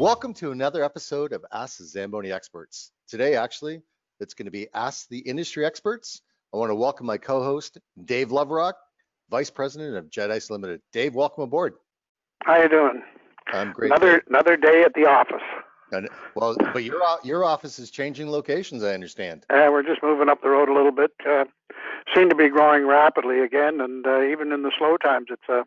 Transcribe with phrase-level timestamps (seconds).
[0.00, 2.90] Welcome to another episode of Ask the Zamboni Experts.
[3.06, 3.82] Today, actually,
[4.18, 6.22] it's going to be Ask the Industry Experts.
[6.54, 7.76] I want to welcome my co-host,
[8.06, 8.72] Dave Loverock,
[9.30, 10.80] Vice President of Jet Ice Limited.
[10.94, 11.74] Dave, welcome aboard.
[12.44, 13.02] How you doing?
[13.52, 13.90] I'm great.
[13.90, 15.42] Another another day at the office.
[15.92, 19.44] And, well, but your your office is changing locations, I understand.
[19.50, 21.10] Uh, we're just moving up the road a little bit.
[21.28, 21.44] Uh,
[22.14, 25.64] seem to be growing rapidly again, and uh, even in the slow times, it's uh,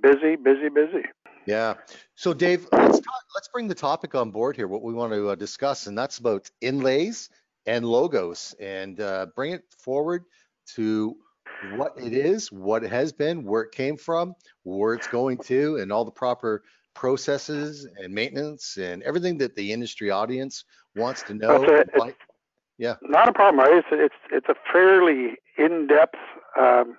[0.00, 1.06] busy, busy, busy.
[1.48, 1.74] Yeah.
[2.14, 4.68] So, Dave, let's talk, let's bring the topic on board here.
[4.68, 7.30] What we want to uh, discuss, and that's about inlays
[7.64, 10.24] and logos, and uh, bring it forward
[10.74, 11.16] to
[11.76, 14.34] what it is, what it has been, where it came from,
[14.64, 19.72] where it's going to, and all the proper processes and maintenance and everything that the
[19.72, 21.62] industry audience wants to know.
[21.62, 22.16] It's a, it's
[22.76, 22.96] yeah.
[23.00, 23.60] Not a problem.
[23.60, 23.72] Right?
[23.78, 26.18] It's it's it's a fairly in-depth
[26.60, 26.98] um,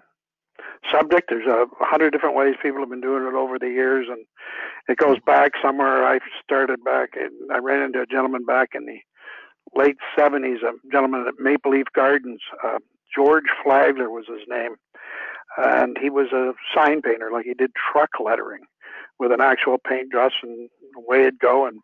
[0.92, 1.30] subject.
[1.30, 4.26] There's a hundred different ways people have been doing it over the years, and
[4.88, 6.05] it goes back somewhere.
[6.05, 8.99] I started back, and I ran into a gentleman back in the
[9.76, 12.41] late 70s, a gentleman at Maple Leaf Gardens.
[12.63, 12.80] Uh,
[13.16, 14.76] George Flagler was his name,
[15.58, 17.32] and he was a sign painter.
[17.32, 18.64] Like he did truck lettering
[19.20, 21.82] with an actual paintbrush, and away it'd go and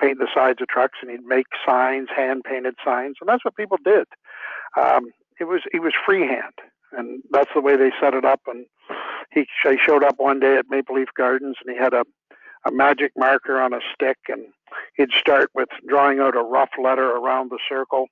[0.00, 3.56] paint the sides of trucks, and he'd make signs, hand painted signs, and that's what
[3.56, 4.06] people did.
[4.76, 5.06] Um,
[5.40, 6.54] it was he was freehand,
[6.92, 8.40] and that's the way they set it up.
[8.46, 8.66] And
[9.30, 12.04] he, he showed up one day at Maple Leaf Gardens, and he had a
[12.66, 14.46] a magic marker on a stick, and
[14.96, 18.08] he'd start with drawing out a rough letter around the circle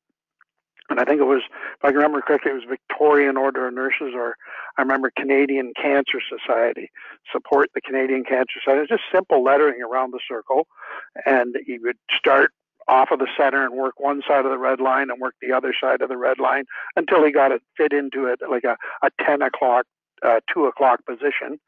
[0.88, 3.74] and I think it was, if I can remember correctly, it was Victorian Order of
[3.74, 4.36] Nurses, or
[4.78, 6.90] I remember Canadian Cancer Society,
[7.32, 8.78] support the Canadian Cancer Society.
[8.78, 10.68] It was just simple lettering around the circle,
[11.24, 12.52] and he would start
[12.88, 15.52] off of the center and work one side of the red line and work the
[15.52, 16.64] other side of the red line
[16.96, 19.86] until he got it fit into it like a, a 10 o'clock,
[20.22, 21.58] uh, 2 o'clock position.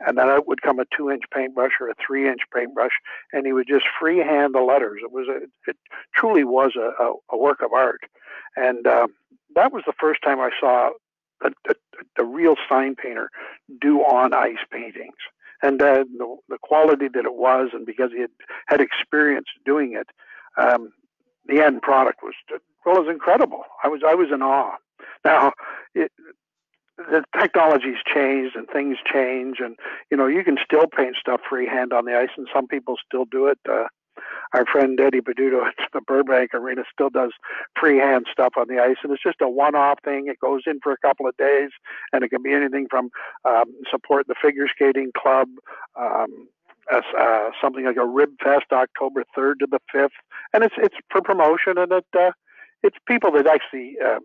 [0.00, 2.92] And then it would come a two inch paintbrush or a three inch paintbrush,
[3.32, 5.00] and he would just freehand the letters.
[5.02, 5.76] It was a, it
[6.14, 8.02] truly was a, a, a work of art.
[8.56, 9.06] And uh,
[9.54, 10.90] that was the first time I saw
[11.42, 11.74] a, a,
[12.18, 13.30] a real sign painter
[13.80, 15.16] do on ice paintings.
[15.62, 18.30] And uh, the, the quality that it was, and because he had
[18.66, 20.08] had experience doing it,
[20.56, 20.92] um,
[21.46, 22.34] the end product was
[22.84, 23.64] well, it was incredible.
[23.82, 24.76] I was I was in awe.
[25.24, 25.52] Now,
[25.94, 26.12] it,
[26.96, 29.76] the technology's changed and things change, and
[30.10, 33.24] you know you can still paint stuff freehand on the ice, and some people still
[33.24, 33.58] do it.
[33.68, 33.86] Uh,
[34.54, 37.32] our friend Eddie Peduto at the Burbank Arena still does
[37.78, 40.28] freehand stuff on the ice, and it's just a one-off thing.
[40.28, 41.70] It goes in for a couple of days,
[42.12, 43.10] and it can be anything from
[43.44, 45.48] um, support the figure skating club,
[46.00, 46.48] um,
[46.92, 50.10] as, uh, something like a Rib Fest, October 3rd to the 5th,
[50.52, 52.30] and it's it's for promotion, and it uh,
[52.82, 54.20] it's people that actually uh,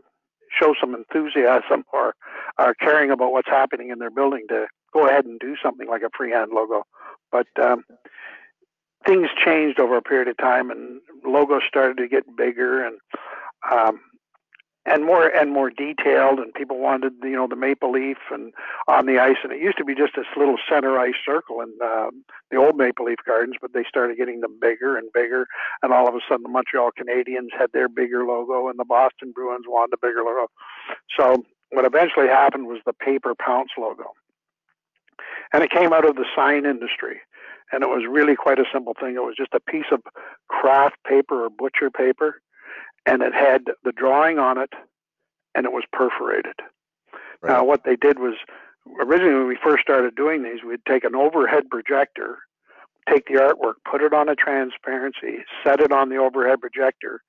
[0.59, 2.13] show some enthusiasm or
[2.57, 6.01] are caring about what's happening in their building to go ahead and do something like
[6.01, 6.83] a freehand logo.
[7.31, 7.83] But um,
[9.05, 12.97] things changed over a period of time, and logos started to get bigger and
[13.71, 14.01] um,
[14.85, 16.39] and more and more detailed.
[16.39, 18.53] And people wanted, you know, the maple leaf and
[18.87, 19.37] on the ice.
[19.43, 22.77] And it used to be just this little center ice circle in um, the old
[22.77, 25.47] Maple Leaf Gardens, but they started getting them bigger and bigger.
[25.83, 29.31] And all of a sudden, the Montreal Canadiens had their bigger logo, and the Boston
[29.33, 30.47] Bruins wanted a bigger logo.
[31.17, 34.13] So what eventually happened was the paper pounce logo.
[35.53, 37.21] And it came out of the sign industry
[37.71, 39.15] and it was really quite a simple thing.
[39.15, 40.01] It was just a piece of
[40.49, 42.41] craft paper or butcher paper,
[43.05, 44.73] and it had the drawing on it,
[45.55, 46.55] and it was perforated.
[47.41, 47.53] Right.
[47.53, 48.35] Now, what they did was
[48.99, 52.39] originally when we first started doing these, we'd take an overhead projector,
[53.09, 57.21] take the artwork, put it on a transparency, set it on the overhead projector,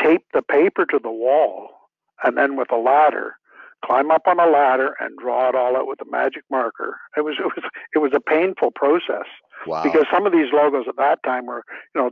[0.00, 1.70] tape the paper to the wall,
[2.22, 3.36] and then with a ladder,
[3.84, 6.98] climb up on a ladder and draw it all out with a magic marker.
[7.16, 7.64] It was it was
[7.94, 9.26] it was a painful process.
[9.66, 9.82] Wow.
[9.82, 11.64] Because some of these logos at that time were,
[11.94, 12.10] you know,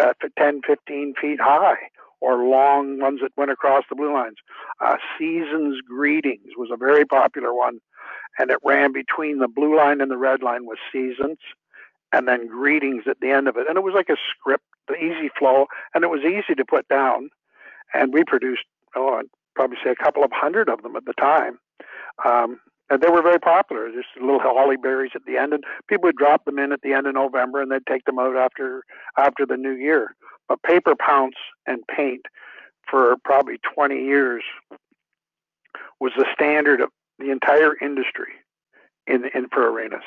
[0.00, 1.76] uh, 10, 15 feet high
[2.20, 4.36] or long ones that went across the blue lines.
[4.80, 7.80] Uh, Seasons Greetings was a very popular one,
[8.38, 11.38] and it ran between the blue line and the red line with Seasons,
[12.12, 13.66] and then Greetings at the end of it.
[13.68, 16.88] And it was like a script, the easy flow, and it was easy to put
[16.88, 17.30] down.
[17.94, 18.64] And we produced,
[18.96, 21.58] oh, I'd probably say a couple of hundred of them at the time.
[22.24, 23.90] Um, and they were very popular.
[23.90, 26.92] Just little holly berries at the end, and people would drop them in at the
[26.92, 28.82] end of November, and they'd take them out after
[29.16, 30.14] after the new year.
[30.48, 31.36] But paper pounce
[31.66, 32.22] and paint
[32.90, 34.42] for probably 20 years
[36.00, 38.32] was the standard of the entire industry
[39.06, 40.04] in in for arenas.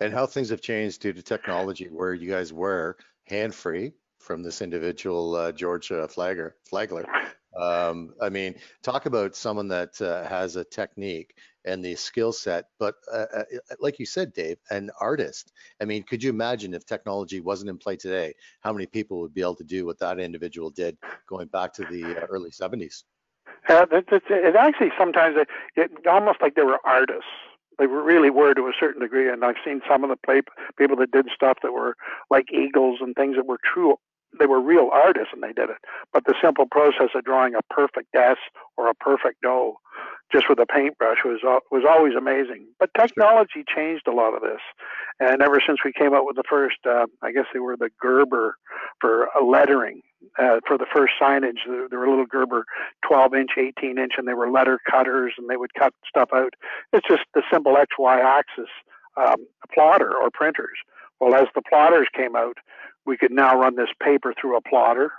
[0.00, 4.42] And how things have changed due to technology, where you guys were hand free from
[4.42, 7.06] this individual uh, uh, Flagler
[7.60, 11.34] Um, I mean, talk about someone that uh, has a technique
[11.64, 13.42] and the skill set, but uh, uh,
[13.80, 15.52] like you said, Dave, an artist.
[15.80, 19.34] I mean, could you imagine if technology wasn't in play today, how many people would
[19.34, 20.96] be able to do what that individual did
[21.28, 23.02] going back to the uh, early 70s?
[23.68, 27.26] Uh, it, it, it actually sometimes it, it almost like they were artists
[27.80, 29.28] they really were to a certain degree.
[29.30, 30.42] And I've seen some of the play
[30.76, 31.96] people that did stuff that were
[32.28, 33.96] like eagles and things that were true.
[34.38, 35.78] They were real artists and they did it.
[36.12, 38.36] But the simple process of drawing a perfect S
[38.76, 39.78] or a perfect O
[40.32, 42.66] just with a paintbrush was uh, was always amazing.
[42.78, 44.60] But technology changed a lot of this,
[45.18, 47.90] and ever since we came out with the first, uh, I guess they were the
[48.00, 48.56] Gerber
[49.00, 50.02] for uh, lettering
[50.38, 51.58] uh, for the first signage.
[51.66, 52.64] There were little Gerber
[53.06, 56.54] 12 inch, 18 inch, and they were letter cutters, and they would cut stuff out.
[56.92, 58.70] It's just the simple X Y axis
[59.16, 60.78] um, plotter or printers.
[61.18, 62.56] Well, as the plotters came out,
[63.06, 65.12] we could now run this paper through a plotter,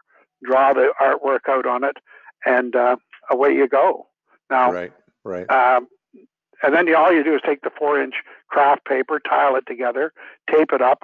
[0.43, 1.97] draw the artwork out on it,
[2.45, 2.95] and uh,
[3.29, 4.07] away you go.
[4.49, 4.91] Now, right,
[5.23, 5.49] right.
[5.49, 5.87] Um,
[6.63, 8.15] and then you, all you do is take the four inch
[8.49, 10.13] craft paper, tile it together,
[10.49, 11.03] tape it up,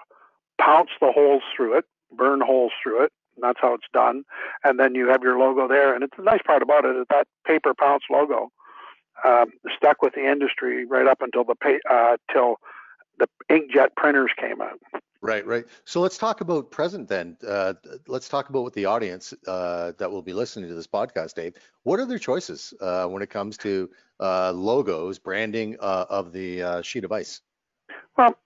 [0.59, 1.85] pounce the holes through it,
[2.15, 4.23] burn holes through it, and that's how it's done.
[4.63, 5.95] And then you have your logo there.
[5.95, 8.51] And it's the nice part about it is that paper pounce logo
[9.25, 12.57] um, stuck with the industry right up until the pay, uh, till
[13.19, 14.79] the inkjet printers came out.
[15.21, 15.65] Right, right.
[15.85, 17.37] So let's talk about present then.
[17.45, 17.73] Uh,
[18.07, 21.55] let's talk about what the audience uh, that will be listening to this podcast, Dave.
[21.83, 26.61] What are their choices uh, when it comes to uh, logos, branding uh, of the
[26.61, 27.41] uh, sheet of ice?
[28.17, 28.37] Well,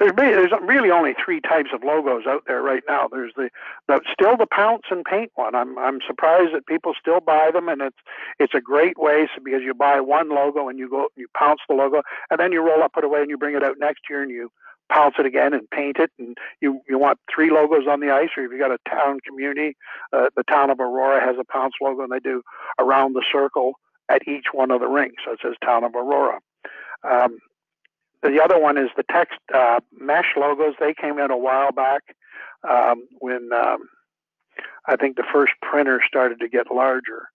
[0.00, 3.08] there's there's really only three types of logos out there right now.
[3.08, 3.50] There's the,
[3.86, 5.54] the still the pounce and paint one.
[5.54, 7.98] I'm I'm surprised that people still buy them, and it's
[8.38, 11.74] it's a great way because you buy one logo and you go you pounce the
[11.74, 14.22] logo, and then you roll up it away and you bring it out next year
[14.22, 14.50] and you
[14.90, 18.28] pounce it again and paint it and you you want three logos on the ice
[18.36, 19.76] or if you got a town community
[20.12, 22.42] uh, the town of aurora has a pounce logo and they do
[22.78, 23.74] around the circle
[24.08, 26.38] at each one of the rings so it says town of aurora
[27.08, 27.38] um,
[28.22, 30.74] the other one is the text uh, mesh logos.
[30.78, 32.02] They came in a while back
[32.68, 33.88] um, when um,
[34.86, 37.28] I think the first printer started to get larger,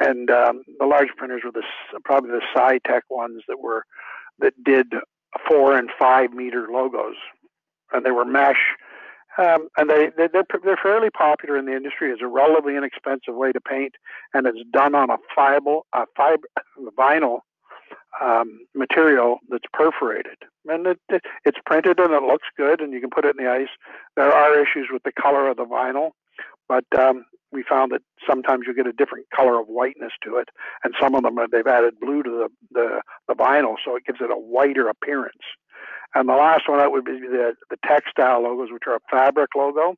[0.00, 1.62] and um, the large printers were the
[2.04, 3.84] probably the Scitex ones that were
[4.40, 4.92] that did
[5.48, 7.16] four and five meter logos,
[7.92, 8.74] and they were mesh.
[9.36, 12.12] Um, and they, they they're they're fairly popular in the industry.
[12.12, 13.94] It's a relatively inexpensive way to paint,
[14.32, 16.46] and it's done on a fiber a fiber
[16.96, 17.40] vinyl
[18.22, 20.36] um, material that's perforated,
[20.66, 23.44] and it, it, it's printed and it looks good, and you can put it in
[23.44, 23.68] the ice.
[24.16, 26.10] There are issues with the color of the vinyl,
[26.68, 30.48] but um, we found that sometimes you get a different color of whiteness to it,
[30.82, 34.04] and some of them are, they've added blue to the, the the vinyl, so it
[34.04, 35.44] gives it a whiter appearance.
[36.14, 39.50] And the last one out would be the the textile logos, which are a fabric
[39.56, 39.96] logo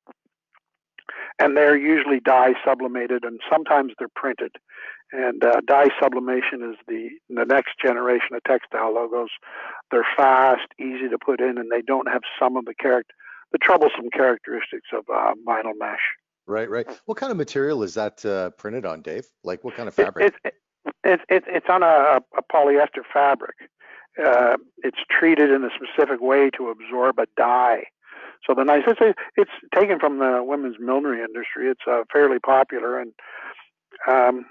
[1.38, 4.52] and they're usually dye sublimated and sometimes they're printed.
[5.12, 9.28] And uh, dye sublimation is the the next generation of textile logos.
[9.90, 13.14] They're fast, easy to put in, and they don't have some of the character
[13.52, 16.00] the troublesome characteristics of uh, vinyl mesh.
[16.46, 16.86] Right, right.
[17.06, 19.26] What kind of material is that uh, printed on, Dave?
[19.42, 20.26] Like what kind of fabric?
[20.26, 20.54] It, it,
[21.04, 23.56] it, it it's on a, a polyester fabric.
[24.24, 27.84] Uh, it's treated in a specific way to absorb a dye.
[28.46, 31.68] So the nice it's it's taken from the women's millinery industry.
[31.68, 33.12] It's uh, fairly popular, and
[34.06, 34.46] um,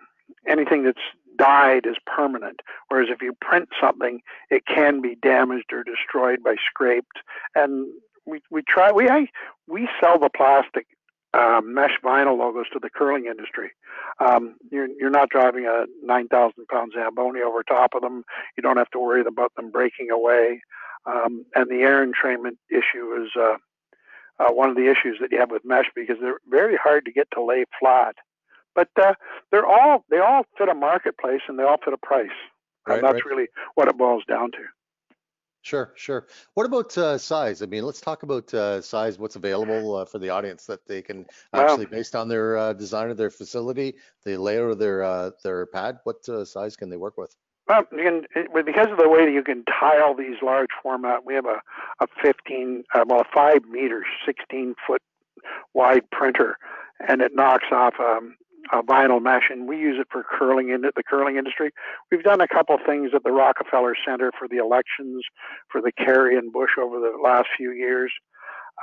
[0.47, 0.99] anything that's
[1.37, 2.61] dyed is permanent.
[2.89, 7.19] Whereas if you print something, it can be damaged or destroyed by scraped.
[7.55, 7.87] And
[8.25, 9.27] we we try we I,
[9.67, 10.87] we sell the plastic
[11.35, 13.71] uh, mesh vinyl logos to the curling industry.
[14.19, 18.23] Um, you're, you're not driving a 9,000 pound Zamboni over top of them.
[18.57, 20.61] You don't have to worry about them breaking away.
[21.05, 23.57] Um, and the air entrainment issue is uh,
[24.39, 27.11] uh, one of the issues that you have with mesh because they're very hard to
[27.11, 28.15] get to lay flat.
[28.73, 29.13] But uh,
[29.51, 32.27] they're all they all fit a marketplace and they all fit a price,
[32.85, 33.25] right, and that's right.
[33.25, 34.57] really what it boils down to.
[35.65, 36.27] Sure, sure.
[36.53, 37.63] What about uh, size?
[37.63, 39.17] I mean, let's talk about uh, size.
[39.17, 43.09] What's available uh, for the audience that they can actually, based on their uh, design
[43.09, 43.95] of their facility,
[44.25, 47.35] the layout of their uh, their pad, what uh, size can they work with?
[47.67, 51.25] Well, you can, it, because of the way that you can tile these large format,
[51.25, 51.63] we have a,
[51.99, 55.01] a 15, uh, well, a 5 meters, 16 foot
[55.73, 56.59] wide printer,
[57.07, 58.35] and it knocks off um,
[58.73, 61.71] a vinyl mesh, and we use it for curling in the curling industry.
[62.11, 65.23] We've done a couple things at the Rockefeller Center for the elections
[65.71, 68.11] for the Kerry and Bush over the last few years.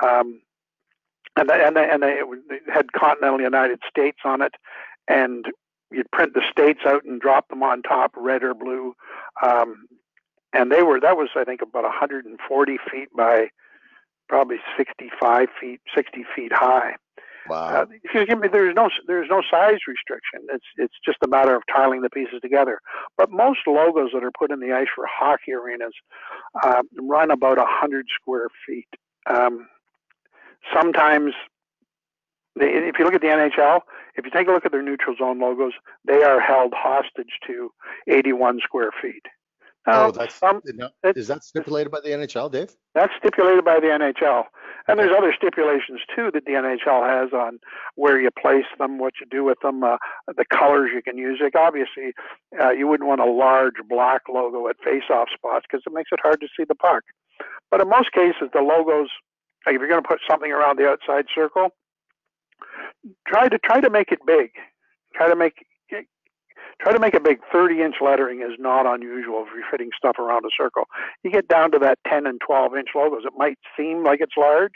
[0.04, 0.40] Um,
[1.36, 2.18] and they, and they, and they
[2.72, 4.52] had continental United States on it,
[5.08, 5.46] and
[5.90, 8.94] you'd print the states out and drop them on top, red or blue.
[9.42, 9.86] Um,
[10.52, 13.48] and they were that was I think about 140 feet by
[14.28, 16.96] probably 65 feet, 60 feet high.
[17.48, 17.82] Wow.
[17.82, 20.46] Uh, there's no there's no size restriction.
[20.52, 22.78] It's it's just a matter of tiling the pieces together.
[23.16, 25.94] But most logos that are put in the ice for hockey arenas
[26.62, 28.88] uh, run about a hundred square feet.
[29.28, 29.68] Um,
[30.72, 31.32] sometimes,
[32.58, 33.80] they, if you look at the NHL,
[34.16, 35.72] if you take a look at their neutral zone logos,
[36.04, 37.70] they are held hostage to
[38.08, 39.22] 81 square feet.
[39.86, 40.60] Now, oh, that's um,
[41.16, 42.70] is that stipulated by the NHL, Dave?
[42.94, 44.44] That's stipulated by the NHL,
[44.86, 45.08] and okay.
[45.08, 47.58] there's other stipulations too that the NHL has on
[47.96, 49.96] where you place them, what you do with them, uh,
[50.28, 51.40] the colors you can use.
[51.42, 52.12] Like obviously,
[52.60, 56.20] uh, you wouldn't want a large black logo at face-off spots because it makes it
[56.22, 57.02] hard to see the puck.
[57.70, 59.08] But in most cases, the logos,
[59.66, 61.70] like if you're going to put something around the outside circle,
[63.26, 64.50] try to try to make it big.
[65.16, 65.66] Try to make
[66.82, 70.18] try to make a big 30 inch lettering is not unusual if you're fitting stuff
[70.18, 70.84] around a circle.
[71.22, 74.36] You get down to that 10 and 12 inch logos, it might seem like it's
[74.36, 74.72] large,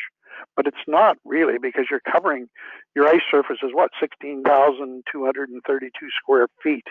[0.54, 2.48] but it's not really because you're covering
[2.94, 6.86] your ice surface is what 16,232 square feet.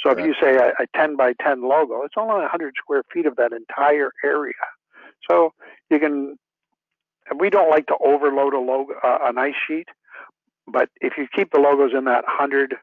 [0.00, 3.26] So if you say a, a 10 by 10 logo, it's only 100 square feet
[3.26, 4.54] of that entire area.
[5.30, 5.52] So
[5.90, 6.36] you can.
[7.38, 9.88] We don't like to overload a logo, uh, an ice sheet,
[10.66, 12.74] but if you keep the logos in that 100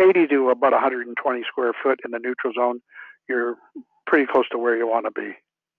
[0.00, 2.80] 80 to about 120 square foot in the neutral zone,
[3.28, 3.56] you're
[4.06, 5.36] pretty close to where you want to be.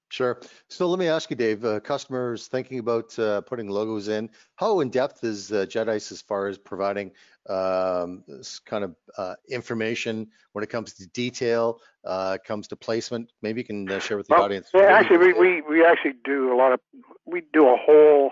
[0.09, 0.39] Sure.
[0.69, 4.79] So let me ask you, Dave, uh, customers thinking about uh, putting logos in, how
[4.79, 7.11] in depth is uh, JetIce as far as providing
[7.49, 13.33] um, this kind of uh, information when it comes to detail, uh, comes to placement?
[13.41, 14.69] Maybe you can uh, share with the well, audience.
[14.73, 16.79] Yeah, actually, we, we, we actually do a lot of,
[17.25, 18.31] we do a whole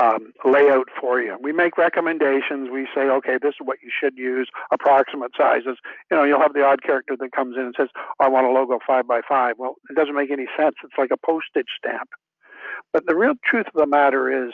[0.00, 1.36] um, layout for you.
[1.42, 2.70] We make recommendations.
[2.70, 5.78] We say, okay, this is what you should use, approximate sizes.
[6.10, 7.88] You know, you'll have the odd character that comes in and says,
[8.20, 9.54] I want a logo five by five.
[9.58, 10.76] Well, it doesn't make any sense.
[10.84, 12.10] It's like a postage stamp.
[12.92, 14.52] But the real truth of the matter is,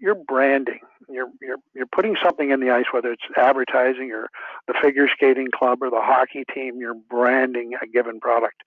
[0.00, 0.80] you're branding.
[1.08, 4.28] You're you're you're putting something in the ice, whether it's advertising or
[4.68, 6.78] the figure skating club or the hockey team.
[6.78, 8.62] You're branding a given product.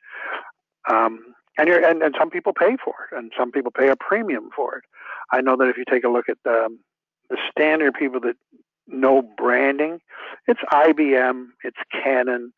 [0.92, 3.96] Um, and you're and, and some people pay for it and some people pay a
[3.96, 4.84] premium for it
[5.32, 6.76] i know that if you take a look at the,
[7.30, 8.36] the standard people that
[8.88, 10.00] know branding
[10.48, 12.52] it's ibm it's canon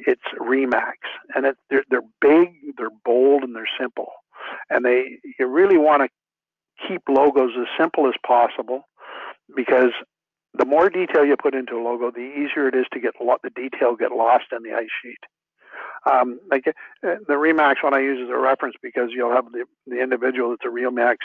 [0.00, 0.96] it's remax
[1.34, 4.10] and it, they're, they're big they're bold and they're simple
[4.68, 6.08] and they you really want to
[6.88, 8.82] keep logos as simple as possible
[9.56, 9.92] because
[10.54, 13.50] the more detail you put into a logo, the easier it is to get the
[13.50, 15.18] detail get lost in the ice sheet.
[16.08, 16.72] Um, like uh,
[17.02, 20.64] the Remax one I use as a reference because you'll have the, the individual that's
[20.64, 21.16] a Remax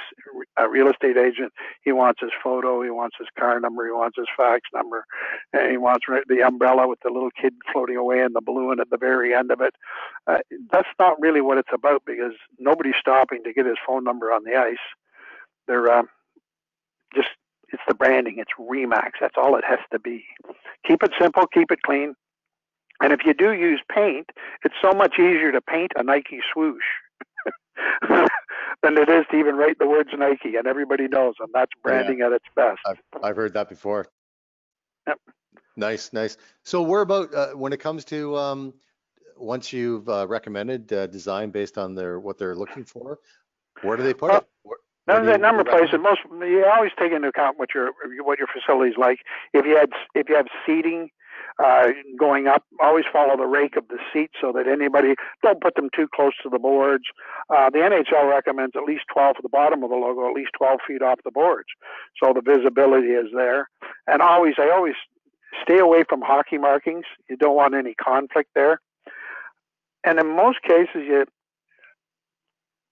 [0.57, 1.53] a real estate agent.
[1.83, 5.05] He wants his photo, he wants his car number, he wants his fax number,
[5.53, 8.89] and he wants the umbrella with the little kid floating away and the balloon at
[8.89, 9.73] the very end of it.
[10.27, 10.39] Uh,
[10.71, 14.43] that's not really what it's about because nobody's stopping to get his phone number on
[14.43, 14.75] the ice.
[15.67, 16.03] They're uh,
[17.15, 17.29] just
[17.71, 18.35] it's the branding.
[18.37, 19.13] It's Remax.
[19.19, 20.25] That's all it has to be.
[20.87, 21.47] Keep it simple.
[21.47, 22.15] Keep it clean.
[23.01, 24.29] And if you do use paint,
[24.63, 26.83] it's so much easier to paint a Nike swoosh
[28.83, 31.49] than it is to even write the words Nike, and everybody knows them.
[31.53, 32.27] That's branding yeah.
[32.27, 32.79] at its best.
[32.85, 34.07] I've, I've heard that before.
[35.07, 35.19] Yep.
[35.75, 36.37] Nice, nice.
[36.63, 38.73] So where about uh, when it comes to um,
[39.37, 43.19] once you've uh, recommended uh, design based on their what they're looking for,
[43.81, 44.45] where do they put it?
[44.63, 45.95] Where, a number of places.
[45.99, 49.19] Most you always take into account what your what your facility's like.
[49.53, 51.09] If you had if you have seating
[51.63, 51.87] uh,
[52.19, 52.63] going up.
[52.81, 56.33] Always follow the rake of the seat so that anybody don't put them too close
[56.43, 57.03] to the boards.
[57.49, 60.51] Uh, the NHL recommends at least 12 at the bottom of the logo, at least
[60.57, 61.67] 12 feet off the boards,
[62.21, 63.69] so the visibility is there.
[64.07, 64.95] And always, I always
[65.61, 67.05] stay away from hockey markings.
[67.29, 68.79] You don't want any conflict there.
[70.05, 71.25] And in most cases, you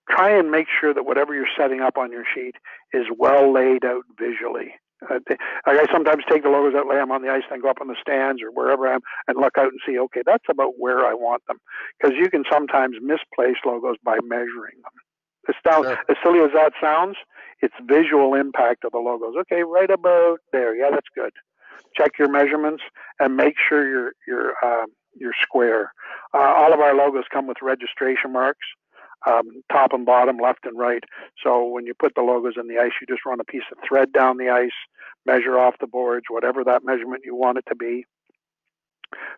[0.10, 2.56] try and make sure that whatever you're setting up on your sheet
[2.94, 4.74] is well laid out visually.
[5.10, 5.20] Uh,
[5.66, 7.88] I sometimes take the logos out, lay them on the ice, then go up on
[7.88, 11.06] the stands or wherever I am and look out and see, okay, that's about where
[11.06, 11.58] I want them.
[12.00, 14.94] Because you can sometimes misplace logos by measuring them.
[15.50, 15.98] As, down, sure.
[16.08, 17.16] as silly as that sounds,
[17.62, 19.36] it's visual impact of the logos.
[19.42, 20.76] Okay, right about there.
[20.76, 21.32] Yeah, that's good.
[21.98, 22.84] Check your measurements
[23.20, 25.94] and make sure you're you're uh, you're square.
[26.34, 28.66] Uh, all of our logos come with registration marks
[29.28, 31.04] um, top and bottom, left and right.
[31.44, 33.78] So when you put the logos in the ice, you just run a piece of
[33.88, 34.72] thread down the ice,
[35.26, 38.06] measure off the boards, whatever that measurement you want it to be.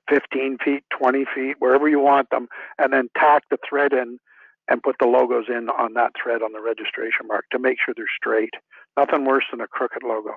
[0.09, 2.47] 15 feet, 20 feet, wherever you want them,
[2.77, 4.19] and then tack the thread in
[4.69, 7.93] and put the logos in on that thread on the registration mark to make sure
[7.95, 8.53] they're straight.
[8.97, 10.35] Nothing worse than a crooked logo.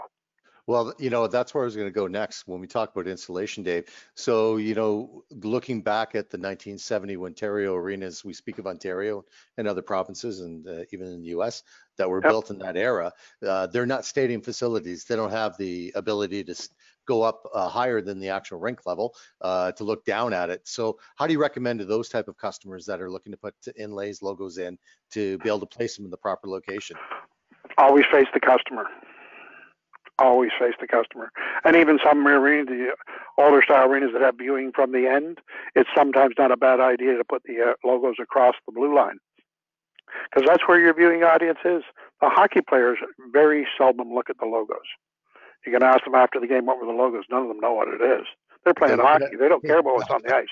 [0.67, 3.07] Well, you know, that's where I was going to go next when we talk about
[3.07, 3.85] installation, Dave.
[4.17, 9.25] So, you know, looking back at the 1970 Ontario arenas, we speak of Ontario
[9.59, 11.63] and other provinces and uh, even in the US
[11.99, 12.31] that were yep.
[12.31, 13.13] built in that era.
[13.47, 15.05] Uh, they're not stadium facilities.
[15.05, 16.69] They don't have the ability to
[17.07, 20.67] go up uh, higher than the actual rink level uh, to look down at it.
[20.67, 23.55] So how do you recommend to those type of customers that are looking to put
[23.77, 24.79] inlays, logos in
[25.13, 26.97] to be able to place them in the proper location?
[27.79, 28.87] Always face the customer
[30.19, 31.31] always face the customer.
[31.65, 32.93] And even some arenas, the
[33.39, 35.39] older style arenas that have viewing from the end,
[35.75, 39.19] it's sometimes not a bad idea to put the uh, logos across the blue line
[40.31, 41.83] because that's where your viewing audience is.
[42.21, 42.99] The hockey players
[43.33, 44.79] very seldom look at the logos.
[45.67, 47.25] You can ask them after the game what were the logos.
[47.31, 48.27] None of them know what it is.
[48.65, 49.37] They're playing hockey.
[49.39, 50.47] They don't care about what's on the ice.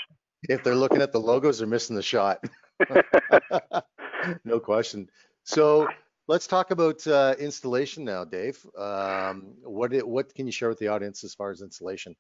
[0.49, 2.45] If they're looking at the logos, they're missing the shot.
[4.45, 5.09] no question.
[5.45, 5.89] So
[6.27, 8.65] Let's talk about uh, installation now, Dave.
[8.79, 12.17] Um, what what can you share with the audience as far as installation?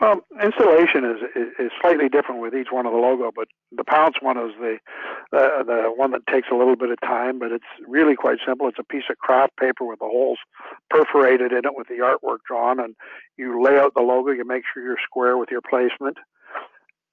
[0.00, 3.84] Well, installation is, is, is slightly different with each one of the logo, but the
[3.84, 4.78] Pounce one is the
[5.32, 8.68] uh, the one that takes a little bit of time, but it's really quite simple.
[8.68, 10.38] It's a piece of craft paper with the holes
[10.90, 12.94] perforated in it with the artwork drawn, and
[13.36, 14.30] you lay out the logo.
[14.30, 16.18] You make sure you're square with your placement,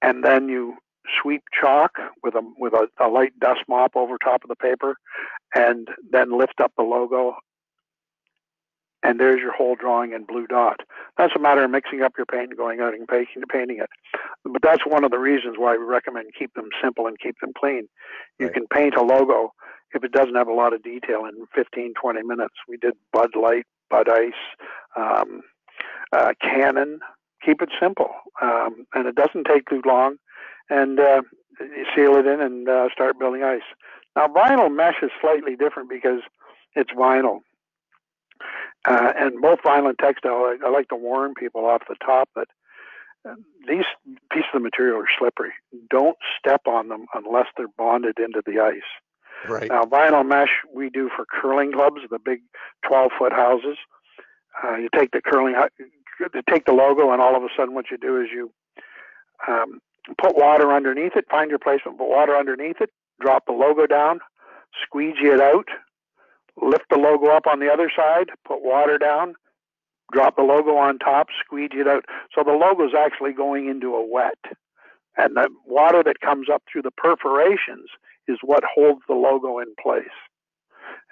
[0.02, 0.76] and then you
[1.20, 1.92] sweep chalk
[2.22, 4.96] with a with a, a light dust mop over top of the paper,
[5.54, 7.36] and then lift up the logo.
[9.04, 10.80] And there's your whole drawing in blue dot.
[11.18, 13.90] That's a matter of mixing up your paint and going out and painting, painting it.
[14.44, 17.52] But that's one of the reasons why we recommend keep them simple and keep them
[17.58, 17.88] clean.
[18.38, 18.54] You right.
[18.54, 19.54] can paint a logo
[19.92, 22.54] if it doesn't have a lot of detail in 15, 20 minutes.
[22.68, 24.32] We did Bud Light, Bud Ice,
[24.96, 25.42] um,
[26.12, 27.00] uh, Canon.
[27.44, 30.16] Keep it simple, um, and it doesn't take too long
[30.72, 31.22] and uh,
[31.94, 33.60] seal it in and uh, start building ice.
[34.16, 36.20] Now, vinyl mesh is slightly different because
[36.74, 37.40] it's vinyl.
[38.84, 42.28] Uh, and both vinyl and textile, I, I, like to warn people off the top
[42.34, 42.48] that
[43.28, 43.34] uh,
[43.68, 43.84] these
[44.32, 45.52] pieces of material are slippery.
[45.88, 49.48] Don't step on them unless they're bonded into the ice.
[49.48, 49.68] Right.
[49.68, 52.40] Now, vinyl mesh we do for curling clubs, the big
[52.88, 53.76] 12 foot houses.
[54.64, 57.90] Uh, you take the curling, you take the logo, and all of a sudden, what
[57.90, 58.50] you do is you
[59.46, 59.80] um,
[60.20, 62.90] put water underneath it, find your placement, put water underneath it,
[63.20, 64.20] drop the logo down,
[64.82, 65.68] squeegee it out,
[66.60, 69.34] lift the logo up on the other side, put water down,
[70.12, 72.04] drop the logo on top, squeegee it out.
[72.34, 74.38] So the logo is actually going into a wet.
[75.16, 77.88] And the water that comes up through the perforations
[78.28, 80.06] is what holds the logo in place.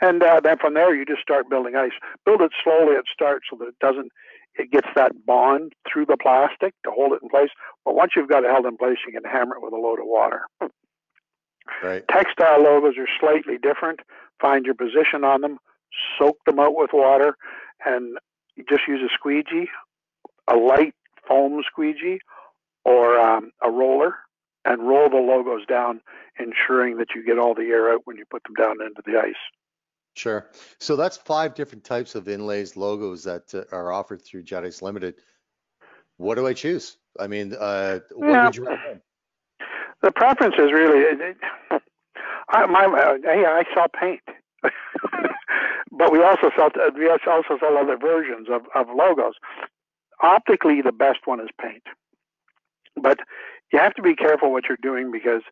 [0.01, 1.93] And uh, then from there, you just start building ice.
[2.25, 4.11] Build it slowly at start so that it doesn't
[4.61, 7.49] it gets that bond through the plastic to hold it in place.
[7.85, 9.99] But once you've got it held in place, you can hammer it with a load
[9.99, 10.43] of water.
[11.83, 12.05] Right.
[12.09, 14.01] Textile logos are slightly different.
[14.41, 15.59] Find your position on them,
[16.19, 17.37] soak them out with water,
[17.87, 18.19] and
[18.69, 19.69] just use a squeegee,
[20.49, 20.95] a light
[21.27, 22.19] foam squeegee,
[22.85, 24.17] or um, a roller,
[24.65, 26.01] and roll the logos down,
[26.39, 29.19] ensuring that you get all the air out when you put them down into the
[29.19, 29.35] ice.
[30.15, 30.51] Sure.
[30.79, 35.15] So that's five different types of inlays logos that uh, are offered through Jet Limited.
[36.17, 36.99] What do I choose?
[37.19, 38.45] I mean, uh, what yeah.
[38.45, 39.01] would you recommend?
[40.03, 41.05] The preference is really,
[42.49, 44.23] I, my, uh, hey, I sell paint,
[45.93, 49.35] but we also sell we also sell other versions of, of logos.
[50.23, 51.83] Optically, the best one is paint,
[52.97, 53.19] but
[53.73, 55.43] you have to be careful what you're doing because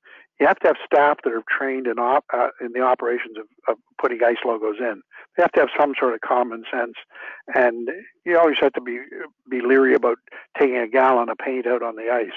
[0.40, 3.46] you have to have staff that are trained in op, uh, in the operations of,
[3.68, 5.02] of putting ice logos in.
[5.36, 6.94] They have to have some sort of common sense,
[7.54, 7.88] and
[8.24, 9.00] you always have to be
[9.50, 10.18] be leery about
[10.58, 12.30] taking a gallon of paint out on the ice.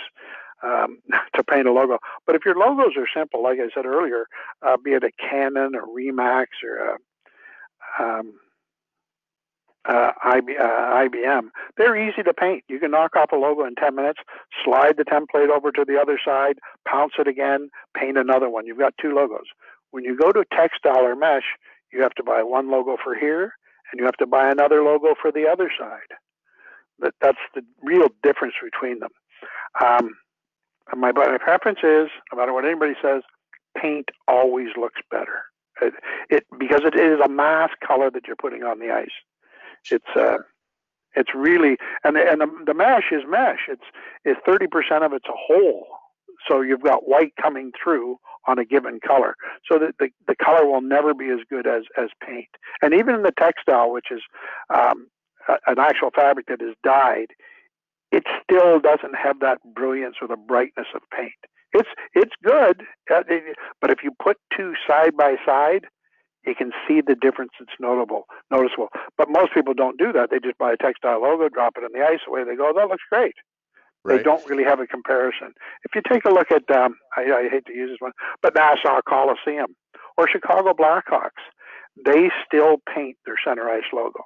[0.64, 1.00] Um,
[1.36, 1.98] to paint a logo.
[2.28, 4.28] But if your logos are simple, like I said earlier,
[4.62, 6.98] uh, be it a Canon or Remax or
[7.98, 8.34] a, um,
[9.88, 12.64] uh, uh, IBM, they're easy to paint.
[12.68, 14.20] You can knock off a logo in 10 minutes,
[14.64, 18.66] slide the template over to the other side, pounce it again, paint another one.
[18.66, 19.48] You've got two logos.
[19.92, 21.44] When you go to textile or mesh,
[21.92, 23.54] you have to buy one logo for here,
[23.92, 26.16] and you have to buy another logo for the other side.
[27.00, 29.10] That, that's the real difference between them.
[29.84, 30.16] Um,
[30.96, 33.24] my, my preference is, no matter what anybody says,
[33.78, 35.44] paint always looks better.
[35.82, 35.94] It,
[36.30, 39.10] it because it is a mass color that you're putting on the ice.
[39.90, 40.38] It's uh,
[41.16, 43.68] it's really and and the, the mesh is mesh.
[43.68, 43.84] It's
[44.24, 45.88] it's thirty percent of it's a whole.
[46.48, 48.18] So you've got white coming through
[48.48, 49.36] on a given color.
[49.72, 52.50] So that the, the color will never be as good as as paint.
[52.82, 54.22] And even in the textile, which is
[54.74, 55.08] um,
[55.48, 57.28] a, an actual fabric that is dyed,
[58.12, 61.32] it still doesn't have that brilliance or the brightness of paint.
[61.74, 63.24] It's it's good, uh,
[63.80, 65.86] but if you put two side by side,
[66.46, 67.52] you can see the difference.
[67.60, 68.90] It's notable, noticeable.
[69.18, 70.30] But most people don't do that.
[70.32, 72.72] They just buy a textile logo, drop it in the ice, away they go.
[72.76, 73.36] That looks great.
[74.04, 74.18] Right.
[74.18, 75.54] They don't really have a comparison.
[75.84, 78.56] If you take a look at, um, I, I hate to use this one, but
[78.56, 79.76] Nassau Coliseum
[80.18, 81.44] or Chicago Blackhawks,
[82.04, 84.24] they still paint their center ice logo.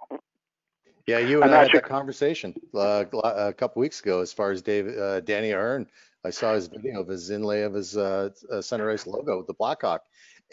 [1.08, 4.52] Yeah, you and, and I had that conversation uh, a couple weeks ago as far
[4.52, 5.88] as Dave, uh, Danny Ahern.
[6.24, 9.54] I saw his video of his inlay of his uh, uh center ice logo, the
[9.54, 10.02] Blackhawk,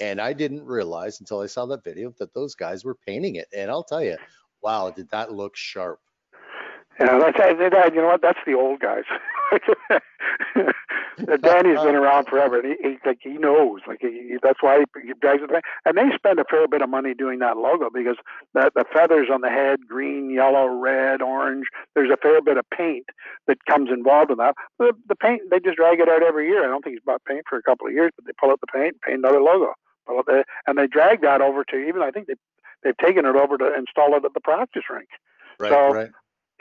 [0.00, 3.48] and I didn't realize until I saw that video that those guys were painting it.
[3.56, 4.16] And I'll tell you,
[4.62, 6.00] wow, did that look sharp.
[7.00, 7.94] Yeah, that's that.
[7.94, 8.22] You know what?
[8.22, 9.04] That's the old guys.
[11.42, 13.80] Danny's been around forever, and he, he like he knows.
[13.86, 15.50] Like he, that's why he, he drags it.
[15.84, 18.16] And they spend a fair bit of money doing that logo because
[18.54, 21.66] the the feathers on the head, green, yellow, red, orange.
[21.94, 23.06] There's a fair bit of paint
[23.46, 24.54] that comes involved in that.
[24.78, 26.64] The, the paint they just drag it out every year.
[26.64, 28.60] I don't think he's bought paint for a couple of years, but they pull out
[28.60, 29.72] the paint, paint another logo,
[30.06, 32.34] pull out the, and they drag that over to even I think they
[32.82, 35.08] they've taken it over to install it at the practice rink.
[35.58, 36.10] Right, so right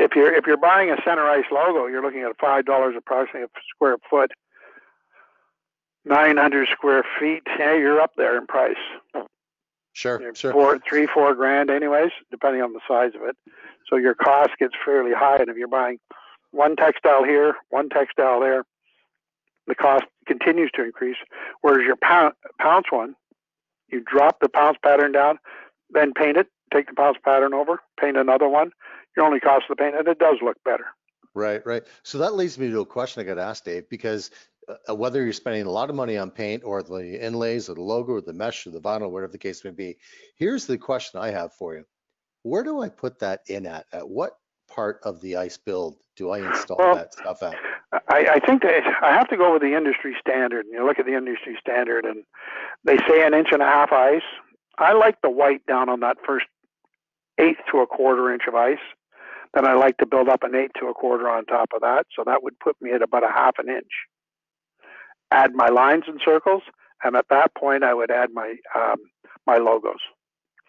[0.01, 3.43] if you're if you're buying a center ice logo, you're looking at five dollars approximately
[3.43, 4.31] a square foot,
[6.05, 7.43] nine hundred square feet.
[7.59, 8.75] Yeah, you're up there in price.
[9.93, 10.51] Sure, you're sure.
[10.51, 13.35] Four, three, four grand, anyways, depending on the size of it.
[13.89, 15.99] So your cost gets fairly high, and if you're buying
[16.51, 18.63] one textile here, one textile there,
[19.67, 21.17] the cost continues to increase.
[21.61, 23.15] Whereas your pound, pounce one,
[23.89, 25.39] you drop the pounce pattern down,
[25.89, 28.71] then paint it, take the pounce pattern over, paint another one,
[29.15, 30.85] your only cost of the paint, and it does look better.
[31.33, 31.83] Right, right.
[32.03, 34.31] So that leads me to a question I got to ask Dave, because
[34.67, 37.81] uh, whether you're spending a lot of money on paint or the inlays or the
[37.81, 39.97] logo or the mesh or the vinyl, whatever the case may be,
[40.35, 41.85] here's the question I have for you.
[42.43, 43.85] Where do I put that in at?
[43.93, 44.37] At what
[44.69, 47.55] part of the ice build do I install well, that stuff at?
[48.09, 50.65] I, I think that I have to go with the industry standard.
[50.65, 52.23] And you look at the industry standard, and
[52.83, 54.21] they say an inch and a half ice.
[54.77, 56.45] I like the white down on that first
[57.37, 58.79] eighth to a quarter inch of ice.
[59.53, 62.07] Then I like to build up an eight to a quarter on top of that.
[62.15, 63.91] So that would put me at about a half an inch.
[65.31, 66.63] Add my lines and circles,
[67.03, 68.97] and at that point I would add my um,
[69.45, 69.99] my logos.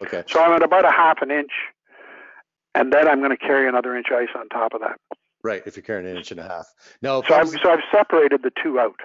[0.01, 0.23] Okay.
[0.27, 1.51] So I'm at about a half an inch,
[2.75, 4.99] and then I'm going to carry another inch ice on top of that.
[5.43, 6.73] Right, if you're carrying an inch and a half.
[7.01, 7.21] No.
[7.27, 8.99] So I've, so I've separated the two out.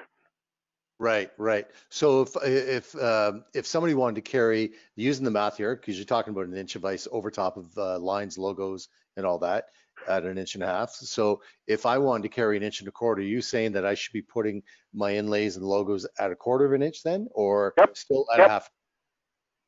[1.00, 1.66] Right, right.
[1.90, 6.04] So if if um, if somebody wanted to carry using the math here, because you're
[6.04, 9.66] talking about an inch of ice over top of uh, lines, logos, and all that
[10.08, 10.90] at an inch and a half.
[10.92, 13.84] So if I wanted to carry an inch and a quarter, are you saying that
[13.84, 14.62] I should be putting
[14.94, 17.96] my inlays and logos at a quarter of an inch then, or yep.
[17.96, 18.46] still at yep.
[18.46, 18.70] a half?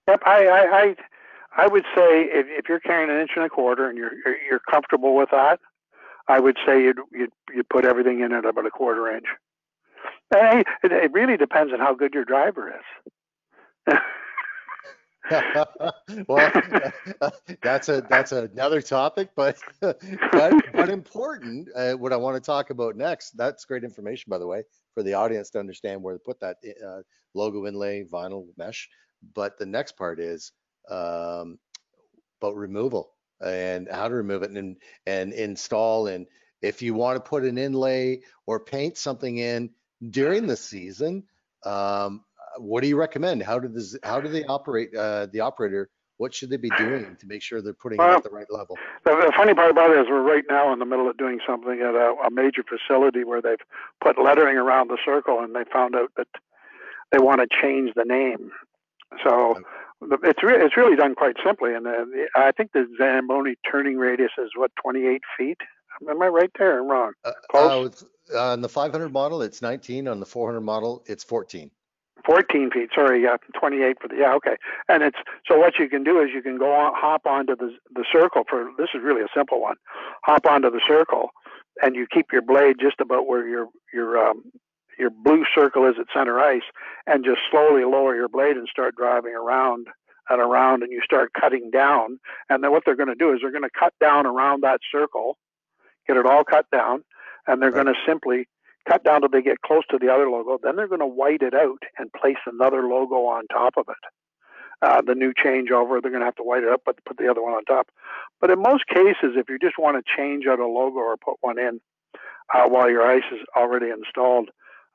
[0.09, 0.97] Yep, I, I, I,
[1.57, 4.37] I would say if, if you're carrying an inch and a quarter and you're, you're,
[4.49, 5.61] you're comfortable with that,
[6.29, 9.27] I would say you'd, you'd, you'd put everything in at about a quarter inch.
[10.33, 13.95] And it, it really depends on how good your driver is.
[16.29, 16.53] well,
[17.63, 21.69] that's a that's another topic, but but, but important.
[21.75, 23.37] Uh, what I want to talk about next.
[23.37, 24.65] That's great information, by the way,
[24.95, 27.03] for the audience to understand where to put that uh,
[27.35, 28.89] logo inlay, vinyl mesh.
[29.35, 30.53] But the next part is
[30.91, 31.59] um,
[32.41, 33.13] about removal
[33.45, 36.07] and how to remove it and and install.
[36.07, 36.27] And
[36.63, 39.71] if you want to put an inlay or paint something in
[40.09, 41.25] during the season,
[41.65, 42.25] um,
[42.59, 43.43] what do you recommend?
[43.43, 45.89] How do this, how do they operate uh, the operator?
[46.19, 48.51] What should they be doing to make sure they're putting well, it at the right
[48.51, 48.77] level?
[49.07, 51.41] The, the, funny part about it is we're right now in the middle of doing
[51.47, 53.63] something at a, a major facility where they've
[54.03, 56.27] put lettering around the circle, and they found out that
[57.11, 58.51] they want to change the name.
[59.25, 59.63] So
[60.23, 62.05] it's re- it's really done quite simply, and uh,
[62.37, 65.59] I think the Zamboni turning radius is what 28 feet.
[66.09, 67.13] Am I right there or wrong?
[67.25, 67.89] Uh, Uh,
[68.39, 70.09] on the 500 model, it's 19.
[70.09, 71.71] On the 400 model, it's 14.
[72.25, 72.91] 14 feet.
[72.95, 74.35] Sorry, yeah, 28 for the yeah.
[74.35, 74.57] Okay,
[74.89, 77.77] and it's so what you can do is you can go on, hop onto the
[77.95, 79.77] the circle for this is really a simple one.
[80.25, 81.31] Hop onto the circle,
[81.83, 84.45] and you keep your blade just about where your your um,
[84.99, 86.69] your blue circle is at center ice,
[87.07, 89.87] and just slowly lower your blade and start driving around
[90.29, 92.21] and around, and you start cutting down.
[92.49, 94.81] And then what they're going to do is they're going to cut down around that
[94.93, 95.39] circle,
[96.07, 97.03] get it all cut down,
[97.47, 97.85] and they're right.
[97.85, 98.47] going to simply
[98.91, 100.59] cut down till they get close to the other logo.
[100.63, 103.97] Then they're going to white it out and place another logo on top of it.
[104.83, 107.31] Uh, the new changeover, they're going to have to white it up, but put the
[107.31, 107.89] other one on top.
[108.41, 111.37] But in most cases, if you just want to change out a logo or put
[111.43, 111.81] one in
[112.55, 114.51] uh, while your ice is already installed,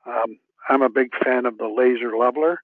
[0.06, 2.62] um, I'm a big fan of the laser leveler.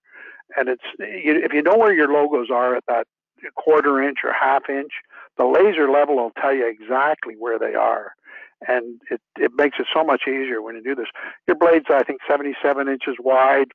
[0.57, 3.07] And it's you, if you know where your logos are at that
[3.55, 4.92] quarter inch or half inch,
[5.38, 8.12] the laser level will tell you exactly where they are
[8.68, 11.09] and it, it makes it so much easier when you do this.
[11.46, 13.68] Your blade's, I think, 77 inches wide,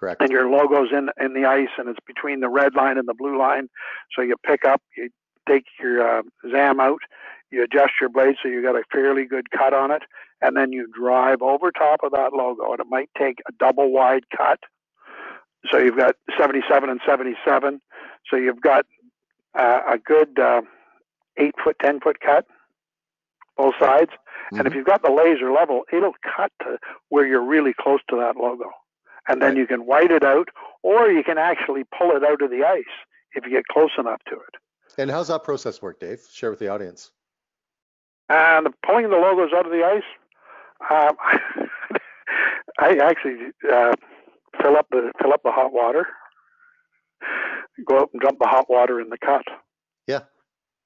[0.00, 0.22] Correct.
[0.22, 3.12] And your logo's in in the ice, and it's between the red line and the
[3.12, 3.68] blue line.
[4.16, 5.10] So you pick up, you
[5.46, 7.00] take your uh, ZAM out,
[7.50, 10.02] you adjust your blade so you got a fairly good cut on it,
[10.40, 13.92] and then you drive over top of that logo, and it might take a double
[13.92, 14.60] wide cut.
[15.70, 17.82] So you've got 77 and 77.
[18.30, 18.86] So you've got
[19.54, 20.62] uh, a good uh,
[21.36, 22.46] eight foot, 10 foot cut,
[23.60, 24.10] both sides.
[24.10, 24.58] Mm-hmm.
[24.58, 24.78] And if mm-hmm.
[24.78, 26.78] you've got the laser level, it'll cut to
[27.10, 28.70] where you're really close to that logo.
[29.28, 29.58] And then right.
[29.58, 30.48] you can white it out,
[30.82, 32.84] or you can actually pull it out of the ice
[33.34, 34.54] if you get close enough to it.
[34.98, 36.20] And how's that process work, Dave?
[36.32, 37.10] Share with the audience.
[38.28, 40.02] And pulling the logos out of the ice,
[40.90, 41.16] um,
[42.78, 43.92] I actually uh,
[44.60, 46.06] fill up the fill up the hot water,
[47.86, 49.44] go out and dump the hot water in the cut.
[50.06, 50.20] Yeah.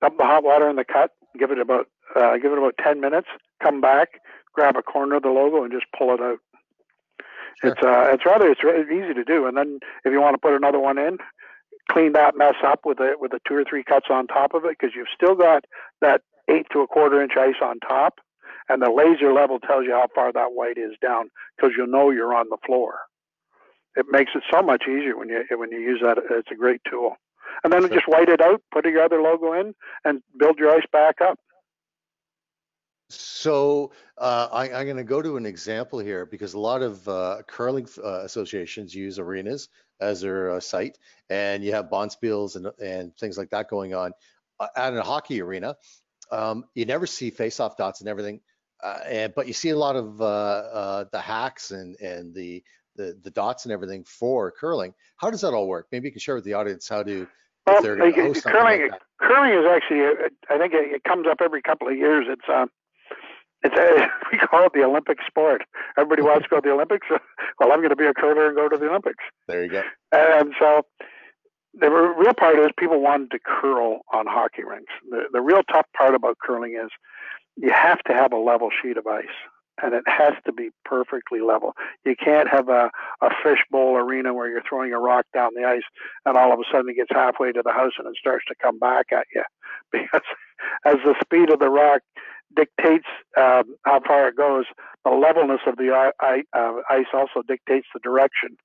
[0.00, 1.12] Dump the hot water in the cut.
[1.38, 3.28] Give it about uh, give it about ten minutes.
[3.62, 4.20] Come back,
[4.52, 6.38] grab a corner of the logo, and just pull it out.
[7.60, 7.70] Sure.
[7.70, 9.46] It's uh, it's rather it's easy to do.
[9.46, 11.18] And then if you want to put another one in,
[11.90, 14.64] clean that mess up with a with a two or three cuts on top of
[14.64, 15.64] it because you've still got
[16.00, 18.20] that eight to a quarter inch ice on top,
[18.68, 22.10] and the laser level tells you how far that white is down because you'll know
[22.10, 23.00] you're on the floor.
[23.96, 26.18] It makes it so much easier when you when you use that.
[26.30, 27.16] It's a great tool.
[27.62, 27.90] And then sure.
[27.90, 29.74] just white it out, put your other logo in,
[30.04, 31.38] and build your ice back up.
[33.10, 37.06] So uh, I, am going to go to an example here because a lot of
[37.08, 39.68] uh, curling uh, associations use arenas
[40.00, 44.12] as their uh, site, and you have bonspiels and and things like that going on.
[44.58, 45.76] Uh, at a hockey arena,
[46.30, 48.40] um, you never see face-off dots and everything,
[48.82, 52.62] uh, and but you see a lot of the hacks and and the,
[52.96, 54.94] the the dots and everything for curling.
[55.16, 55.88] How does that all work?
[55.92, 57.26] Maybe you can share with the audience how to.
[57.66, 60.02] Well, curling, like curling is actually,
[60.50, 62.26] I think it, comes up every couple of years.
[62.28, 62.70] It's
[63.64, 65.62] it's uh, a, we call it the Olympic sport.
[65.98, 67.06] Everybody wants to go to the Olympics.
[67.60, 69.22] Well, I'm going to be a curler and go to the Olympics.
[69.46, 69.82] There you go.
[70.10, 70.82] And so
[71.72, 74.92] the real part is people wanted to curl on hockey rinks.
[75.08, 76.90] The, the real tough part about curling is
[77.56, 79.26] you have to have a level sheet of ice
[79.82, 81.74] and it has to be perfectly level.
[82.04, 85.82] You can't have a, a fishbowl arena where you're throwing a rock down the ice
[86.26, 88.54] and all of a sudden it gets halfway to the house and it starts to
[88.60, 89.42] come back at you
[89.92, 90.26] because
[90.84, 92.02] as the speed of the rock
[92.54, 94.64] dictates um, how far it goes.
[95.04, 98.56] The levelness of the uh, ice also dictates the direction.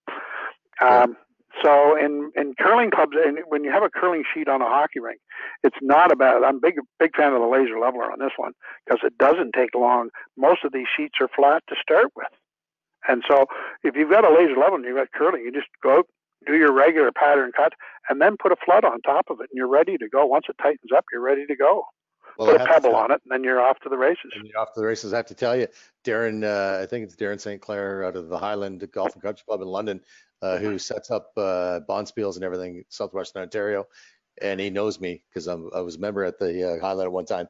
[0.82, 1.18] Um,
[1.64, 5.00] so in, in curling clubs, and when you have a curling sheet on a hockey
[5.00, 5.20] rink,
[5.64, 6.44] it's not about.
[6.44, 8.54] I'm big big fan of the laser leveler on this one
[8.86, 10.10] because it doesn't take long.
[10.38, 12.32] Most of these sheets are flat to start with,
[13.08, 13.48] and so
[13.84, 16.04] if you've got a laser leveler and you've got curling, you just go
[16.48, 17.74] do your regular pattern cut
[18.10, 20.26] and then put a flood on top of it, and you're ready to go.
[20.26, 21.84] Once it tightens up, you're ready to go.
[22.38, 24.32] Well, Put a pebble on it, and then you're off to the races.
[24.36, 25.14] And you're off to the races.
[25.14, 25.68] I have to tell you,
[26.06, 27.62] Darren, uh, I think it's Darren St.
[27.62, 30.02] Clair out of the Highland Golf and Country Club in London,
[30.42, 33.88] uh, who sets up uh, bonspiels and everything, Southwestern Ontario.
[34.42, 37.26] And he knows me because I was a member at the uh, Highland at one
[37.26, 37.48] time.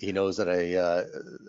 [0.00, 1.04] He knows that I uh,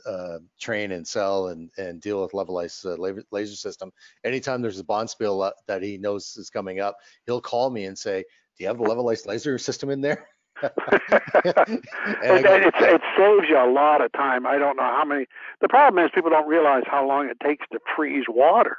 [0.07, 2.95] uh, train and sell and, and deal with level ice uh,
[3.31, 3.91] laser system.
[4.23, 8.23] Anytime there's a bonspiel that he knows is coming up, he'll call me and say,
[8.57, 10.27] "Do you have a level ice laser system in there?"
[10.63, 11.81] it,
[12.23, 14.45] it, it saves you a lot of time.
[14.45, 15.25] I don't know how many.
[15.61, 18.77] The problem is people don't realize how long it takes to freeze water.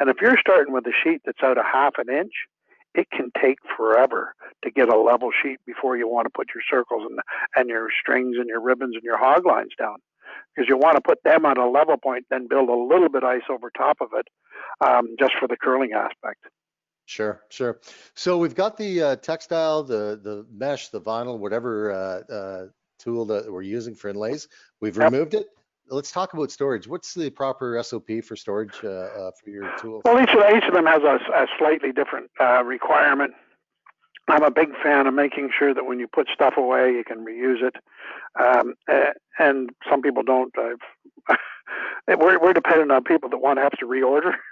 [0.00, 2.32] And if you're starting with a sheet that's out a half an inch,
[2.94, 6.62] it can take forever to get a level sheet before you want to put your
[6.70, 7.18] circles and
[7.56, 9.96] and your strings and your ribbons and your hog lines down.
[10.54, 13.24] Because you want to put them on a level point, then build a little bit
[13.24, 14.26] ice over top of it,
[14.80, 16.44] um, just for the curling aspect.
[17.06, 17.80] Sure, sure.
[18.14, 22.66] So we've got the uh, textile, the the mesh, the vinyl, whatever uh, uh,
[22.98, 24.48] tool that we're using for inlays.
[24.80, 25.46] We've removed it.
[25.90, 26.88] Let's talk about storage.
[26.88, 30.02] What's the proper SOP for storage uh, uh, for your tools?
[30.06, 33.34] Well, each of, each of them has a, a slightly different uh, requirement.
[34.28, 37.18] I'm a big fan of making sure that when you put stuff away, you can
[37.18, 37.76] reuse it.
[38.40, 38.74] Um,
[39.38, 40.54] and some people don't.
[42.08, 44.34] we're, we're dependent on people that want to have to reorder.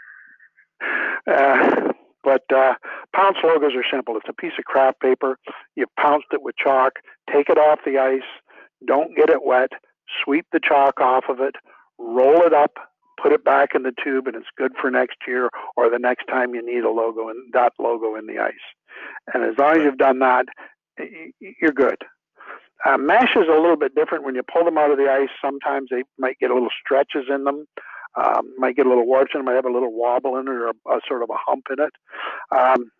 [1.25, 1.92] Uh,
[2.25, 2.75] but uh,
[3.15, 4.17] pounce logos are simple.
[4.17, 5.39] It's a piece of craft paper.
[5.77, 6.95] You've pounced it with chalk.
[7.33, 8.21] Take it off the ice.
[8.87, 9.71] Don't get it wet.
[10.25, 11.57] Sweep the chalk off of it.
[11.99, 12.73] Roll it up.
[13.23, 16.25] Put it back in the tube, and it's good for next year or the next
[16.27, 18.55] time you need a logo in that logo in the ice.
[19.33, 20.47] And as long as you've done that,
[21.61, 21.99] you're good.
[22.85, 24.25] Uh, mesh is a little bit different.
[24.25, 27.45] When you pull them out of the ice, sometimes they might get little stretches in
[27.45, 27.67] them
[28.17, 30.69] um, might get a little warped and might have a little wobble in it or
[30.69, 31.93] a, a sort of a hump in it.
[32.51, 32.91] Um,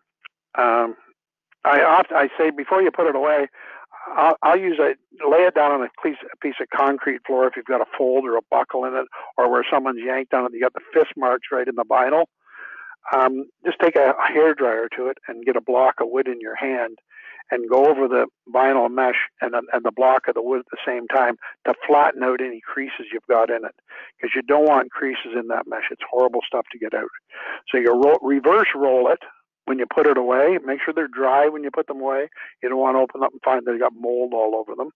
[0.57, 0.95] um,
[1.65, 3.47] I often I say before you put it away,
[4.15, 4.95] I'll, I'll use a
[5.27, 7.85] lay it down on a piece, a piece of concrete floor if you've got a
[7.97, 10.51] fold or a buckle in it, or where someone's yanked on it.
[10.53, 12.25] You got the fist marks right in the vinyl.
[13.11, 16.39] um, just take a hair dryer to it and get a block of wood in
[16.39, 16.99] your hand
[17.51, 20.77] and go over the vinyl mesh and, and the block of the wood at the
[20.85, 23.75] same time to flatten out any creases you've got in it
[24.17, 25.85] because you don't want creases in that mesh.
[25.91, 27.09] It's horrible stuff to get out.
[27.69, 29.19] So you roll, reverse roll it
[29.65, 30.57] when you put it away.
[30.65, 32.29] Make sure they're dry when you put them away.
[32.61, 34.89] You don't want to open up and find they've got mold all over them.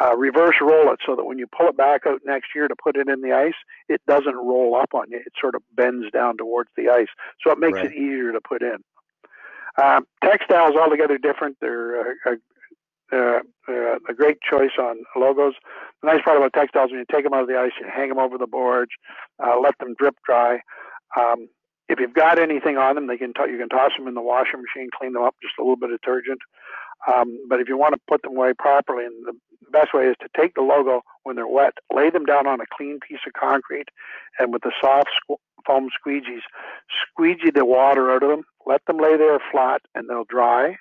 [0.00, 2.74] Uh, reverse roll it so that when you pull it back out next year to
[2.82, 3.54] put it in the ice,
[3.88, 5.18] it doesn't roll up on you.
[5.18, 7.08] It sort of bends down towards the ice.
[7.42, 7.86] So it makes right.
[7.86, 8.78] it easier to put in.
[9.82, 11.56] Um, textiles altogether different.
[11.60, 12.14] They're a,
[13.12, 15.54] a, a, a, great choice on logos.
[16.02, 18.08] The nice part about textiles, when you take them out of the ice, you hang
[18.08, 18.90] them over the boards,
[19.44, 20.60] uh, let them drip dry.
[21.16, 21.48] Um,
[21.88, 24.22] if you've got anything on them, they can t- you can toss them in the
[24.22, 26.40] washing machine, clean them up, just a little bit of detergent.
[27.06, 29.34] Um, but if you want to put them away properly, and the
[29.70, 32.64] best way is to take the logo when they're wet, lay them down on a
[32.76, 33.88] clean piece of concrete,
[34.38, 35.36] and with the soft squ-
[35.66, 36.42] foam squeegees,
[37.10, 40.76] squeegee the water out of them, let them lay there flat, and they'll dry.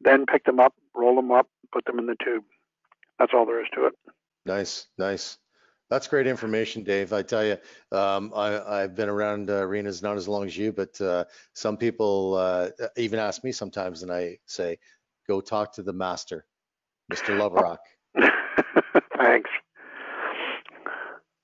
[0.00, 2.44] Then pick them up, roll them up, put them in the tube.
[3.18, 3.94] That's all there is to it.
[4.44, 5.38] Nice, nice.
[5.88, 7.12] That's great information, Dave.
[7.12, 7.56] I tell you,
[7.92, 11.24] um, I, have been around uh, arenas not as long as you, but uh,
[11.54, 14.78] some people uh, even ask me sometimes, and I say,
[15.28, 16.44] go talk to the master,
[17.12, 17.38] Mr.
[17.38, 17.78] Loverock.
[19.16, 19.50] Thanks.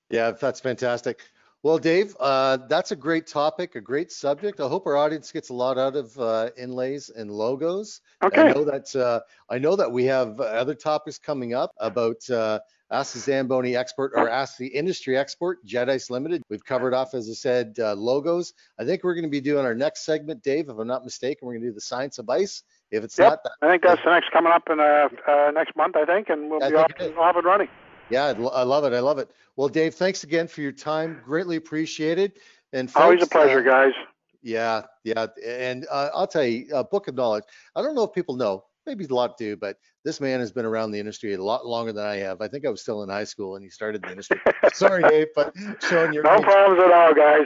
[0.09, 1.21] Yeah, that's fantastic.
[1.63, 4.59] Well, Dave, uh, that's a great topic, a great subject.
[4.59, 8.01] I hope our audience gets a lot out of uh, inlays and logos.
[8.21, 8.41] Okay.
[8.41, 12.59] I know that uh, I know that we have other topics coming up about uh,
[12.91, 16.43] Ask the Zamboni expert or Ask the industry expert, Jet Ice Limited.
[16.49, 18.53] We've covered off, as I said, uh, logos.
[18.77, 21.47] I think we're going to be doing our next segment, Dave, if I'm not mistaken.
[21.47, 22.63] We're going to do the science of ice.
[22.91, 25.51] If it's yep, not that, I think that's the next coming up in uh, uh,
[25.51, 27.69] next month, I think, and we'll I be off, off and running.
[28.09, 28.93] Yeah, I love it.
[28.93, 29.29] I love it.
[29.55, 31.21] Well, Dave, thanks again for your time.
[31.25, 32.33] Greatly appreciated.
[32.73, 33.93] And folks, always a pleasure, uh, guys.
[34.41, 35.27] Yeah, yeah.
[35.45, 37.45] And uh, I'll tell you, a book of knowledge.
[37.75, 40.65] I don't know if people know, maybe a lot do, but this man has been
[40.65, 42.41] around the industry a lot longer than I have.
[42.41, 44.39] I think I was still in high school and he started the industry.
[44.73, 45.53] Sorry, Dave, but
[45.87, 47.45] showing your no problems at all, guys.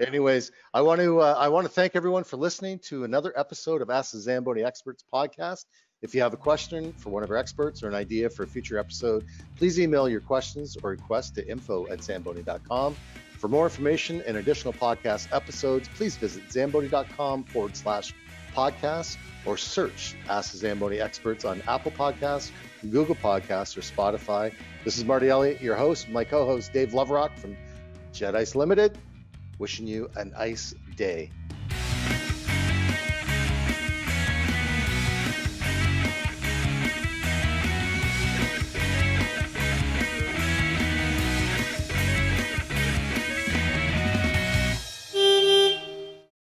[0.00, 3.82] Anyways, I want to uh, I want to thank everyone for listening to another episode
[3.82, 5.64] of Ask the Zamboni Experts podcast.
[6.00, 8.46] If you have a question for one of our experts or an idea for a
[8.46, 9.24] future episode,
[9.56, 12.96] please email your questions or requests to info at zamboni.com.
[13.38, 18.14] For more information and additional podcast episodes, please visit zamboni.com forward slash
[18.54, 22.50] podcast or search Ask the Zamboni Experts on Apple Podcasts,
[22.90, 24.52] Google Podcasts, or Spotify.
[24.84, 27.56] This is Marty Elliott, your host, my co host, Dave Loverock from
[28.12, 28.98] Jet Ice Limited,
[29.58, 31.30] wishing you an ice day.